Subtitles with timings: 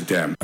[0.00, 0.34] them.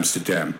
[0.00, 0.59] Amsterdam.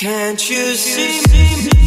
[0.00, 1.79] Can't you see me?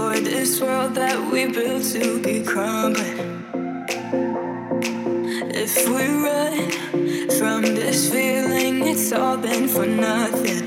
[0.00, 3.28] for this world that we built to be crumbling.
[5.64, 6.58] If we run
[7.38, 10.62] from this feeling, it's all been for nothing,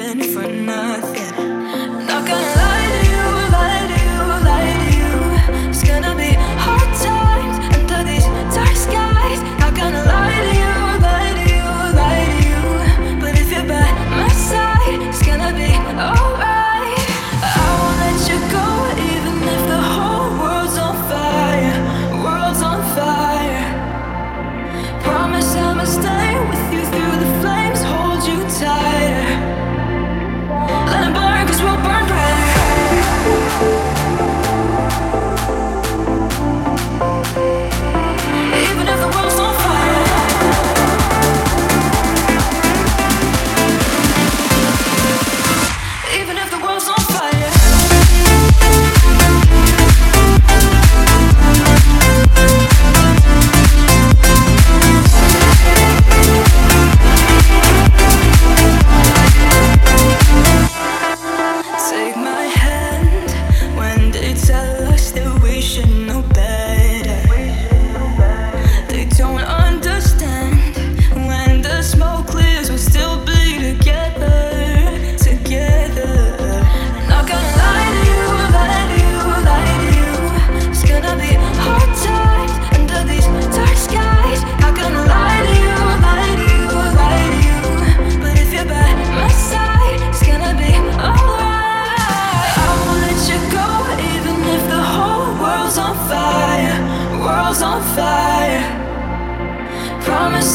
[0.00, 1.34] been for nothing.
[2.08, 2.81] Not gonna lie.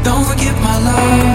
[0.05, 1.34] Don't forget my love.